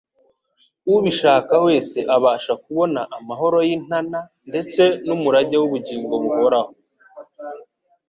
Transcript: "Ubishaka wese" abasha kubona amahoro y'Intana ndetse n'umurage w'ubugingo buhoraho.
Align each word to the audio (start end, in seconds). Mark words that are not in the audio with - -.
"Ubishaka 0.95 1.53
wese" 1.65 1.97
abasha 2.15 2.53
kubona 2.63 3.01
amahoro 3.17 3.57
y'Intana 3.67 4.19
ndetse 4.49 4.83
n'umurage 5.05 5.55
w'ubugingo 5.61 6.13
buhoraho. 6.23 6.71